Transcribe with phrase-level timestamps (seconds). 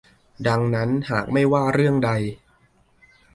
[0.47, 2.11] ดังนั้นหากไม่ว่าเรื่องใด